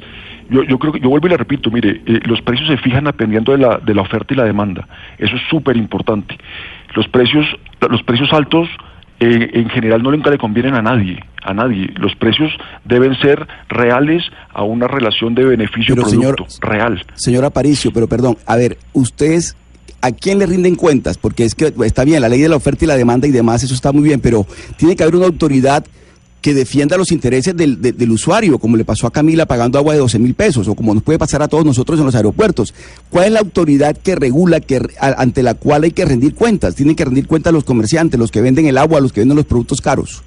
Yo, 0.50 0.62
yo 0.64 0.78
creo 0.78 0.92
que, 0.92 1.00
yo 1.00 1.08
vuelvo 1.08 1.26
y 1.26 1.30
le 1.30 1.36
repito, 1.36 1.70
mire, 1.70 2.02
eh, 2.06 2.20
los 2.24 2.40
precios 2.42 2.68
se 2.68 2.76
fijan 2.78 3.04
dependiendo 3.04 3.52
de 3.52 3.58
la, 3.58 3.78
de 3.78 3.94
la 3.94 4.02
oferta 4.02 4.34
y 4.34 4.36
la 4.36 4.44
demanda. 4.44 4.86
Eso 5.18 5.36
es 5.36 5.42
súper 5.48 5.76
importante. 5.76 6.36
Los 6.94 7.08
precios, 7.08 7.46
los 7.80 8.02
precios 8.02 8.32
altos 8.32 8.68
eh, 9.20 9.50
en 9.54 9.68
general 9.70 10.02
no 10.02 10.10
nunca 10.10 10.30
le 10.30 10.38
convienen 10.38 10.74
a 10.74 10.82
nadie, 10.82 11.22
a 11.42 11.54
nadie. 11.54 11.90
Los 11.96 12.14
precios 12.16 12.50
deben 12.84 13.14
ser 13.20 13.46
reales 13.68 14.24
a 14.52 14.64
una 14.64 14.88
relación 14.88 15.34
de 15.34 15.44
beneficio-producto, 15.44 16.46
real. 16.60 17.04
Señor 17.14 17.44
Aparicio, 17.44 17.92
pero 17.92 18.08
perdón, 18.08 18.36
a 18.46 18.56
ver, 18.56 18.78
ustedes 18.92 19.56
¿a 20.00 20.10
quién 20.10 20.38
le 20.38 20.46
rinden 20.46 20.74
cuentas? 20.74 21.16
Porque 21.16 21.44
es 21.44 21.54
que 21.54 21.72
está 21.84 22.04
bien, 22.04 22.20
la 22.20 22.28
ley 22.28 22.40
de 22.40 22.48
la 22.48 22.56
oferta 22.56 22.84
y 22.84 22.88
la 22.88 22.96
demanda 22.96 23.26
y 23.26 23.30
demás, 23.30 23.62
eso 23.62 23.74
está 23.74 23.92
muy 23.92 24.02
bien, 24.02 24.20
pero 24.20 24.44
tiene 24.76 24.96
que 24.96 25.04
haber 25.04 25.14
una 25.14 25.26
autoridad 25.26 25.84
que 26.42 26.54
defienda 26.54 26.96
los 26.98 27.12
intereses 27.12 27.56
del, 27.56 27.80
del, 27.80 28.10
usuario, 28.10 28.58
como 28.58 28.76
le 28.76 28.84
pasó 28.84 29.06
a 29.06 29.12
Camila 29.12 29.46
pagando 29.46 29.78
agua 29.78 29.94
de 29.94 30.00
12 30.00 30.18
mil 30.18 30.34
pesos, 30.34 30.66
o 30.66 30.74
como 30.74 30.92
nos 30.92 31.04
puede 31.04 31.18
pasar 31.18 31.40
a 31.40 31.46
todos 31.46 31.64
nosotros 31.64 32.00
en 32.00 32.04
los 32.04 32.16
aeropuertos. 32.16 32.74
¿Cuál 33.10 33.26
es 33.26 33.32
la 33.32 33.38
autoridad 33.38 33.96
que 33.96 34.16
regula, 34.16 34.58
que, 34.60 34.80
ante 35.00 35.44
la 35.44 35.54
cual 35.54 35.84
hay 35.84 35.92
que 35.92 36.04
rendir 36.04 36.34
cuentas? 36.34 36.74
Tienen 36.74 36.96
que 36.96 37.04
rendir 37.04 37.28
cuentas 37.28 37.52
los 37.52 37.62
comerciantes, 37.62 38.18
los 38.18 38.32
que 38.32 38.40
venden 38.40 38.66
el 38.66 38.76
agua, 38.76 39.00
los 39.00 39.12
que 39.12 39.20
venden 39.20 39.36
los 39.36 39.46
productos 39.46 39.80
caros. 39.80 40.24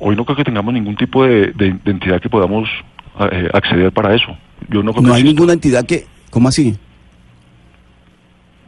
Hoy 0.00 0.16
no 0.16 0.24
creo 0.24 0.36
que 0.36 0.44
tengamos 0.44 0.74
ningún 0.74 0.96
tipo 0.96 1.24
de, 1.24 1.54
entidad 1.84 2.20
que 2.20 2.28
podamos 2.28 2.68
eh, 3.30 3.48
acceder 3.54 3.92
para 3.92 4.12
eso. 4.14 4.36
Yo 4.68 4.82
no, 4.82 4.92
no 4.92 5.14
hay 5.14 5.22
ninguna 5.22 5.52
entidad 5.52 5.86
que... 5.86 6.06
¿Cómo 6.30 6.48
así? 6.48 6.76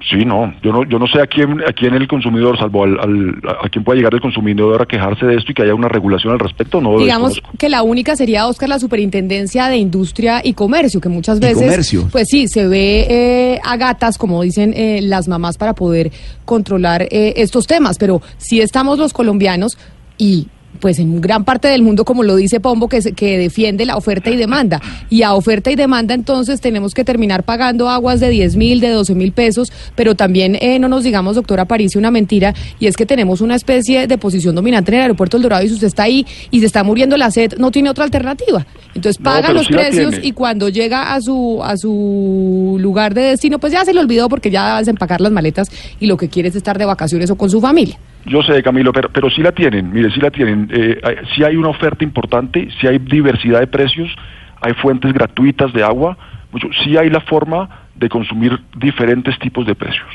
Sí, 0.01 0.25
no, 0.25 0.55
yo 0.63 0.73
no, 0.73 0.85
yo 0.85 0.99
no 0.99 1.07
sé 1.09 1.21
a 1.21 1.27
quién, 1.27 1.61
a 1.61 1.73
quién 1.73 1.93
el 1.95 2.07
consumidor, 2.07 2.57
salvo 2.57 2.85
al, 2.85 3.35
a 3.63 3.69
quién 3.69 3.83
puede 3.83 3.99
llegar 3.99 4.15
el 4.15 4.21
consumidor 4.21 4.81
a 4.81 4.87
quejarse 4.87 5.27
de 5.27 5.37
esto 5.37 5.51
y 5.51 5.55
que 5.55 5.63
haya 5.63 5.75
una 5.75 5.89
regulación 5.89 6.33
al 6.33 6.39
respecto, 6.39 6.81
no. 6.81 6.99
Digamos 6.99 7.43
que 7.59 7.69
la 7.69 7.83
única 7.83 8.15
sería, 8.15 8.47
Oscar, 8.47 8.69
la 8.69 8.79
Superintendencia 8.79 9.67
de 9.67 9.77
Industria 9.77 10.41
y 10.45 10.53
Comercio, 10.53 11.01
que 11.01 11.09
muchas 11.09 11.41
veces, 11.41 11.97
pues 12.13 12.29
sí, 12.29 12.47
se 12.47 12.69
ve 12.69 13.07
eh, 13.11 13.61
a 13.65 13.77
gatas, 13.77 14.19
como 14.19 14.43
dicen 14.43 14.73
eh, 14.77 15.01
las 15.03 15.27
mamás, 15.27 15.59
para 15.59 15.75
poder 15.75 16.13
controlar 16.45 17.03
eh, 17.03 17.35
estos 17.37 17.67
temas, 17.67 17.99
pero 17.99 18.23
si 18.37 18.61
estamos 18.61 18.99
los 18.99 19.13
colombianos 19.13 19.79
y 20.17 20.47
pues 20.81 20.99
en 20.99 21.21
gran 21.21 21.45
parte 21.45 21.69
del 21.69 21.83
mundo, 21.83 22.05
como 22.05 22.23
lo 22.23 22.37
dice 22.37 22.61
Pombo, 22.61 22.89
que, 22.89 23.01
que 23.15 23.39
defiende 23.39 23.85
la 23.85 23.97
oferta 23.97 24.31
y 24.31 24.37
demanda. 24.37 24.81
Y 25.11 25.23
a 25.23 25.35
oferta 25.35 25.71
y 25.71 25.77
demanda 25.77 26.15
entonces 26.15 26.61
tenemos 26.61 26.95
que 26.95 27.05
terminar 27.05 27.43
pagando 27.43 27.89
aguas 27.89 28.21
de 28.21 28.31
10 28.31 28.57
mil, 28.57 28.81
de 28.81 28.91
12 28.91 29.15
mil 29.15 29.33
pesos, 29.33 29.73
pero 29.95 30.15
también 30.15 30.57
eh, 30.61 30.79
no 30.79 30.89
nos 30.89 31.05
digamos, 31.05 31.37
doctora 31.37 31.63
Aparicio, 31.63 31.99
una 31.99 32.11
mentira, 32.11 32.55
y 32.79 32.87
es 32.87 32.97
que 32.97 33.07
tenemos 33.07 33.41
una 33.41 33.55
especie 33.55 34.07
de 34.07 34.19
posición 34.19 34.55
dominante 34.55 34.91
en 34.91 34.97
el 34.97 35.03
aeropuerto 35.03 35.37
El 35.37 35.43
Dorado 35.43 35.65
y 35.65 35.69
si 35.69 35.75
usted 35.75 35.89
está 35.89 36.05
ahí 36.05 36.27
y 36.51 36.61
se 36.61 36.67
está 36.67 36.85
muriendo 36.85 37.17
la 37.17 37.31
sed, 37.31 37.55
no 37.59 37.71
tiene 37.71 37.91
otra 37.91 38.05
alternativa. 38.05 38.67
Entonces 38.95 39.23
paga 39.23 39.53
los 39.53 39.69
precios 39.69 40.17
y 40.23 40.33
cuando 40.33 40.69
llega 40.69 41.15
a 41.15 41.21
su, 41.21 41.61
a 41.63 41.77
su 41.77 42.77
lugar 42.81 43.15
de 43.15 43.23
destino, 43.23 43.59
pues 43.59 43.73
ya 43.73 43.85
se 43.85 43.95
le 43.95 44.01
olvidó 44.01 44.29
porque 44.29 44.51
ya 44.51 44.77
a 44.77 44.79
desempacar 44.79 45.21
las 45.21 45.33
maletas 45.33 45.69
y 46.01 46.07
lo 46.07 46.17
que 46.17 46.29
quiere 46.29 46.49
es 46.49 46.57
estar 46.57 46.79
de 46.79 46.85
vacaciones 46.85 47.31
o 47.31 47.37
con 47.37 47.51
su 47.51 47.61
familia. 47.61 47.99
Yo 48.29 48.43
sé, 48.43 48.63
Camilo, 48.63 48.93
pero, 48.93 49.09
pero 49.09 49.31
sí 49.31 49.43
la 49.43 49.53
tienen, 49.53 49.91
mire, 49.91 50.11
sí 50.11 50.21
la 50.21 50.31
tienen. 50.31 50.69
Eh, 50.71 51.01
sí 51.35 51.45
hay 51.45 51.57
una 51.57 51.69
oferta 51.69 52.05
importante, 52.05 52.69
sí 52.79 52.87
hay 52.87 52.99
diversidad 52.99 53.61
de 53.61 53.67
precios, 53.67 54.15
hay 54.61 54.75
fuentes 54.75 55.13
gratuitas 55.13 55.73
de 55.73 55.83
agua, 55.83 56.17
mucho, 56.53 56.69
sí 56.85 56.97
hay 56.97 57.11
la 57.11 57.21
forma 57.21 57.69
de 57.95 58.09
consumir 58.09 58.59
diferentes 58.77 59.39
tipos 59.39 59.67
de 59.67 59.75
precios. 59.75 60.09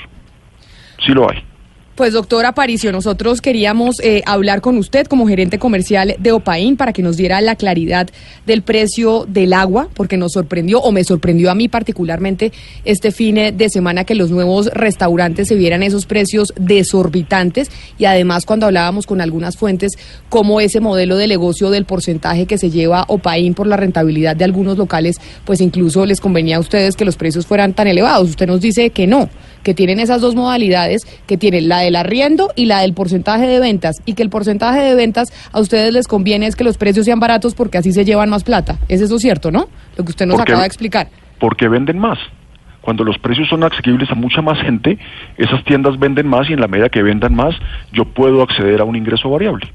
Sí 0.99 1.11
lo 1.11 1.29
hay. 1.29 1.43
Pues 1.95 2.13
doctor 2.13 2.43
Aparicio, 2.47 2.91
nosotros 2.91 3.39
queríamos 3.39 3.99
eh, 4.01 4.23
hablar 4.25 4.61
con 4.61 4.79
usted 4.79 5.05
como 5.05 5.27
gerente 5.27 5.59
comercial 5.59 6.15
de 6.17 6.31
Opaín 6.31 6.75
para 6.75 6.91
que 6.91 7.03
nos 7.03 7.17
diera 7.17 7.39
la 7.39 7.55
claridad 7.55 8.09
del 8.47 8.63
precio 8.63 9.27
del 9.27 9.53
agua, 9.53 9.89
porque 9.93 10.17
nos 10.17 10.31
sorprendió 10.31 10.79
o 10.79 10.91
me 10.91 11.03
sorprendió 11.03 11.51
a 11.51 11.55
mí 11.55 11.67
particularmente 11.67 12.51
este 12.83 13.11
fin 13.11 13.35
de 13.35 13.69
semana 13.69 14.05
que 14.05 14.15
los 14.15 14.31
nuevos 14.31 14.71
restaurantes 14.73 15.49
se 15.49 15.53
vieran 15.53 15.83
esos 15.83 16.07
precios 16.07 16.51
desorbitantes 16.59 17.69
y 17.99 18.05
además 18.05 18.47
cuando 18.47 18.65
hablábamos 18.65 19.05
con 19.05 19.21
algunas 19.21 19.55
fuentes 19.55 19.91
como 20.29 20.61
ese 20.61 20.79
modelo 20.79 21.15
de 21.15 21.27
negocio 21.27 21.69
del 21.69 21.85
porcentaje 21.85 22.47
que 22.47 22.57
se 22.57 22.71
lleva 22.71 23.05
Opaín 23.07 23.53
por 23.53 23.67
la 23.67 23.77
rentabilidad 23.77 24.35
de 24.35 24.45
algunos 24.45 24.79
locales, 24.79 25.17
pues 25.45 25.61
incluso 25.61 26.07
les 26.07 26.19
convenía 26.19 26.57
a 26.57 26.59
ustedes 26.59 26.95
que 26.95 27.05
los 27.05 27.17
precios 27.17 27.45
fueran 27.45 27.73
tan 27.73 27.85
elevados. 27.85 28.31
Usted 28.31 28.47
nos 28.47 28.61
dice 28.61 28.89
que 28.89 29.05
no 29.05 29.29
que 29.63 29.73
tienen 29.73 29.99
esas 29.99 30.21
dos 30.21 30.35
modalidades, 30.35 31.01
que 31.25 31.37
tienen 31.37 31.67
la 31.69 31.79
del 31.79 31.95
arriendo 31.95 32.51
y 32.55 32.65
la 32.65 32.81
del 32.81 32.93
porcentaje 32.93 33.47
de 33.47 33.59
ventas, 33.59 33.95
y 34.05 34.13
que 34.13 34.23
el 34.23 34.29
porcentaje 34.29 34.81
de 34.81 34.95
ventas 34.95 35.29
a 35.51 35.59
ustedes 35.59 35.93
les 35.93 36.07
conviene 36.07 36.47
es 36.47 36.55
que 36.55 36.63
los 36.63 36.77
precios 36.77 37.05
sean 37.05 37.19
baratos 37.19 37.55
porque 37.55 37.77
así 37.77 37.91
se 37.91 38.05
llevan 38.05 38.29
más 38.29 38.43
plata. 38.43 38.77
¿Es 38.89 39.01
eso 39.01 39.17
cierto, 39.17 39.51
no? 39.51 39.67
Lo 39.97 40.03
que 40.03 40.11
usted 40.11 40.25
nos 40.25 40.39
acaba 40.39 40.61
de 40.61 40.67
explicar. 40.67 41.07
Porque 41.39 41.67
venden 41.67 41.97
más. 41.97 42.19
Cuando 42.81 43.05
los 43.05 43.17
precios 43.17 43.47
son 43.47 43.63
asequibles 43.63 44.11
a 44.11 44.15
mucha 44.15 44.41
más 44.41 44.59
gente, 44.59 44.99
esas 45.37 45.63
tiendas 45.63 45.97
venden 45.97 46.27
más 46.27 46.49
y 46.49 46.53
en 46.53 46.59
la 46.59 46.67
medida 46.67 46.89
que 46.89 47.01
vendan 47.01 47.33
más, 47.33 47.55
yo 47.93 48.03
puedo 48.03 48.41
acceder 48.41 48.81
a 48.81 48.83
un 48.83 48.97
ingreso 48.97 49.29
variable. 49.29 49.71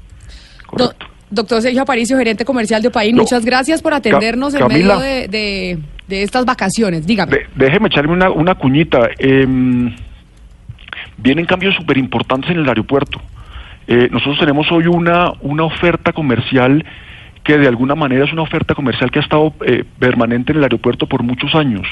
Correcto. 0.67 1.07
doctor 1.31 1.59
Sergio 1.63 1.81
Aparicio, 1.81 2.17
gerente 2.17 2.45
comercial 2.45 2.83
de 2.83 2.89
Opaín, 2.89 3.15
muchas 3.15 3.43
gracias 3.43 3.81
por 3.81 3.95
atendernos 3.95 4.53
en 4.53 4.67
medio 4.67 4.99
de 4.99 5.27
de 5.27 5.79
estas 6.11 6.45
vacaciones? 6.45 7.05
Dígame. 7.05 7.37
déjeme 7.55 7.87
echarme 7.87 8.13
una, 8.13 8.29
una 8.29 8.55
cuñita. 8.55 9.09
Eh, 9.17 9.47
vienen 11.17 11.45
cambios 11.45 11.75
súper 11.75 11.97
importantes 11.97 12.51
en 12.51 12.57
el 12.57 12.67
aeropuerto. 12.67 13.21
Eh, 13.87 14.07
nosotros 14.11 14.39
tenemos 14.39 14.71
hoy 14.71 14.87
una, 14.87 15.33
una 15.41 15.63
oferta 15.63 16.13
comercial 16.13 16.85
que 17.43 17.57
de 17.57 17.67
alguna 17.67 17.95
manera 17.95 18.25
es 18.25 18.33
una 18.33 18.43
oferta 18.43 18.75
comercial 18.75 19.09
que 19.09 19.19
ha 19.19 19.21
estado 19.23 19.53
eh, 19.65 19.83
permanente 19.97 20.51
en 20.51 20.59
el 20.59 20.63
aeropuerto 20.63 21.07
por 21.07 21.23
muchos 21.23 21.55
años 21.55 21.87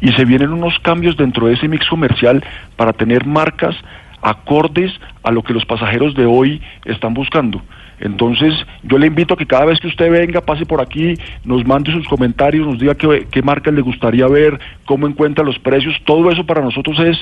y 0.00 0.12
se 0.12 0.24
vienen 0.24 0.52
unos 0.52 0.78
cambios 0.78 1.16
dentro 1.16 1.48
de 1.48 1.54
ese 1.54 1.68
mix 1.68 1.86
comercial 1.88 2.42
para 2.76 2.92
tener 2.92 3.26
marcas 3.26 3.76
acordes 4.22 4.92
a 5.22 5.30
lo 5.30 5.42
que 5.42 5.52
los 5.52 5.66
pasajeros 5.66 6.14
de 6.14 6.24
hoy 6.24 6.62
están 6.84 7.12
buscando. 7.12 7.60
Entonces, 8.02 8.52
yo 8.82 8.98
le 8.98 9.06
invito 9.06 9.34
a 9.34 9.36
que 9.36 9.46
cada 9.46 9.64
vez 9.64 9.78
que 9.78 9.86
usted 9.86 10.10
venga, 10.10 10.40
pase 10.40 10.66
por 10.66 10.80
aquí, 10.80 11.14
nos 11.44 11.64
mande 11.64 11.92
sus 11.92 12.06
comentarios, 12.08 12.66
nos 12.66 12.80
diga 12.80 12.96
qué, 12.96 13.28
qué 13.30 13.42
marcas 13.42 13.72
le 13.72 13.80
gustaría 13.80 14.26
ver, 14.26 14.58
cómo 14.84 15.06
encuentra 15.06 15.44
los 15.44 15.58
precios. 15.60 15.94
Todo 16.04 16.30
eso 16.30 16.44
para 16.44 16.60
nosotros 16.60 16.98
es 16.98 17.16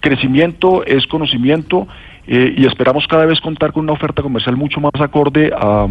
crecimiento, 0.00 0.84
es 0.84 1.06
conocimiento 1.06 1.88
eh, 2.28 2.54
y 2.56 2.66
esperamos 2.66 3.04
cada 3.08 3.24
vez 3.24 3.40
contar 3.40 3.72
con 3.72 3.84
una 3.84 3.92
oferta 3.92 4.20
comercial 4.20 4.56
mucho 4.56 4.80
más 4.80 4.92
acorde 5.00 5.52
a, 5.56 5.86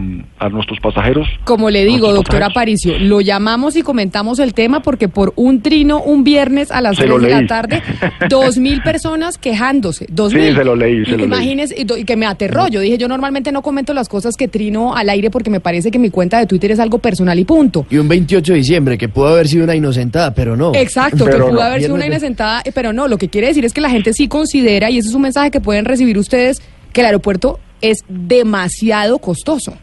nuestros 0.49 0.79
pasajeros. 0.79 1.27
Como 1.43 1.69
le 1.69 1.85
digo, 1.85 2.13
doctor 2.13 2.43
Aparicio, 2.43 2.99
lo 2.99 3.21
llamamos 3.21 3.75
y 3.75 3.81
comentamos 3.81 4.39
el 4.39 4.53
tema 4.53 4.81
porque 4.81 5.07
por 5.07 5.33
un 5.35 5.61
trino 5.61 6.01
un 6.01 6.23
viernes 6.23 6.71
a 6.71 6.81
las 6.81 6.97
3 6.97 7.21
de 7.21 7.29
la 7.29 7.47
tarde, 7.47 7.81
dos 8.29 8.57
mil 8.57 8.81
personas 8.81 9.37
quejándose. 9.37 10.05
Dos 10.09 10.33
sí, 10.33 10.53
se 10.53 10.63
lo 10.63 10.75
leí. 10.75 11.05
Se 11.05 11.15
imagínese, 11.15 11.75
y, 11.77 12.03
que 12.03 12.15
me 12.15 12.25
aterró. 12.25 12.67
Yo 12.67 12.79
dije, 12.79 12.97
yo 12.97 13.07
normalmente 13.07 13.51
no 13.51 13.61
comento 13.61 13.93
las 13.93 14.07
cosas 14.09 14.35
que 14.35 14.47
trino 14.47 14.95
al 14.95 15.09
aire 15.09 15.29
porque 15.29 15.49
me 15.49 15.59
parece 15.59 15.89
que 15.89 15.99
mi 15.99 16.09
cuenta 16.09 16.37
de 16.37 16.45
Twitter 16.45 16.71
es 16.71 16.79
algo 16.79 16.99
personal 16.99 17.39
y 17.39 17.45
punto. 17.45 17.85
Y 17.89 17.97
un 17.97 18.07
28 18.07 18.53
de 18.53 18.57
diciembre, 18.59 18.97
que 18.97 19.09
pudo 19.09 19.27
haber 19.27 19.47
sido 19.47 19.63
una 19.63 19.75
inocentada, 19.75 20.33
pero 20.33 20.55
no. 20.55 20.73
Exacto, 20.75 21.25
que 21.25 21.37
pudo 21.37 21.61
haber 21.61 21.81
sido 21.81 21.95
una 21.95 22.05
inocentada, 22.05 22.61
pero 22.73 22.93
no. 22.93 23.07
Lo 23.07 23.17
que 23.17 23.29
quiere 23.29 23.47
decir 23.47 23.65
es 23.65 23.73
que 23.73 23.81
la 23.81 23.89
gente 23.89 24.13
sí 24.13 24.27
considera, 24.27 24.89
y 24.89 24.99
ese 24.99 25.09
es 25.09 25.15
un 25.15 25.23
mensaje 25.23 25.49
que 25.49 25.59
pueden 25.59 25.85
recibir 25.85 26.17
ustedes 26.17 26.24
que 26.29 27.01
el 27.01 27.05
aeropuerto 27.05 27.59
es 27.81 27.99
demasiado 28.07 29.19
costoso, 29.19 29.73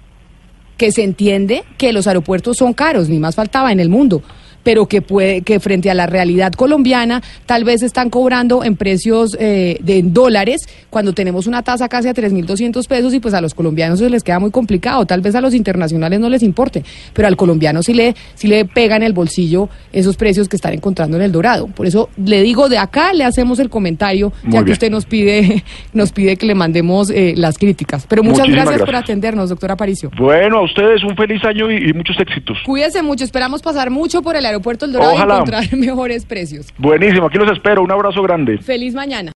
que 0.77 0.93
se 0.93 1.05
entiende 1.05 1.65
que 1.79 1.93
los 1.93 2.07
aeropuertos 2.07 2.57
son 2.57 2.73
caros, 2.73 3.09
ni 3.09 3.19
más 3.19 3.35
faltaba 3.35 3.73
en 3.73 3.81
el 3.81 3.89
mundo, 3.89 4.23
pero 4.63 4.87
que 4.87 5.03
puede 5.03 5.43
que 5.43 5.61
frente 5.61 5.91
a 5.91 5.95
la 5.95 6.07
realidad 6.07 6.53
colombiana 6.53 7.23
tal 7.47 7.65
vez 7.65 7.83
están 7.83 8.11
cobrando 8.11 8.65
en 8.65 8.77
precios 8.77 9.37
eh, 9.39 9.79
de 9.81 10.03
dólares 10.03 10.69
cuando 10.91 11.13
tenemos 11.13 11.47
una 11.47 11.63
tasa 11.63 11.89
casi 11.89 12.09
a 12.09 12.15
3.200 12.15 12.87
pesos 12.87 13.15
y 13.15 13.21
pues 13.21 13.35
a 13.35 13.41
los 13.41 13.55
colombianos 13.55 13.99
se 13.99 14.11
les 14.11 14.23
queda 14.23 14.39
muy 14.39 14.51
complicado, 14.51 15.05
tal 15.07 15.21
vez 15.21 15.35
a 15.35 15.41
los 15.41 15.55
internacionales 15.55 16.21
no 16.21 16.29
les 16.29 16.43
importe, 16.43 16.85
pero 17.13 17.29
al 17.29 17.37
colombiano 17.37 17.83
sí 17.83 17.95
le 17.95 18.15
sí 18.35 18.49
le 18.49 18.65
pega 18.65 18.97
en 18.97 19.03
el 19.03 19.13
bolsillo 19.13 19.69
esos 19.93 20.17
precios 20.17 20.49
que 20.49 20.57
están 20.57 20.75
encontrando 20.75 21.17
en 21.17 21.23
el 21.23 21.33
Dorado. 21.33 21.67
Por 21.67 21.87
eso 21.87 22.09
le 22.17 22.43
digo 22.43 22.69
de 22.69 22.79
acá 22.79 23.13
le 23.13 23.25
hacemos 23.25 23.59
el 23.59 23.71
comentario 23.71 24.33
ya 24.45 24.65
que 24.65 24.73
usted 24.73 24.91
nos 24.91 25.07
pide 25.07 25.65
nos 25.93 26.13
pide 26.13 26.37
que 26.37 26.47
le 26.47 26.55
mandemos 26.55 27.11
eh, 27.11 27.35
las 27.37 27.59
críticas. 27.59 28.07
Pero 28.09 28.23
muchas 28.23 28.49
gracias, 28.49 28.83
por 28.83 28.95
atendernos, 28.95 29.49
doctora 29.49 29.75
Aparicio. 29.75 30.11
Bueno, 30.17 30.59
a 30.59 30.63
ustedes 30.63 31.03
un 31.05 31.17
feliz 31.17 31.43
año 31.45 31.71
y, 31.71 31.91
y 31.91 31.93
muchos 31.93 32.19
éxitos. 32.19 32.59
Cuídense 32.65 33.03
mucho, 33.03 33.25
esperamos 33.25 33.63
pasar 33.63 33.91
mucho 33.91 34.23
por 34.23 34.37
el 34.37 34.47
aeropuerto 34.53 34.85
El 34.87 34.93
Dorado 34.93 35.15
y 35.15 35.21
encontrar 35.21 35.73
mejores 35.77 36.25
precios. 36.25 36.67
Buenísimo, 36.79 37.27
aquí 37.27 37.39
los 37.39 37.51
espero. 37.51 37.83
Un 37.83 37.91
abrazo 37.91 38.23
grande. 38.23 38.59
Feliz 38.59 38.95
mañana. 38.95 39.31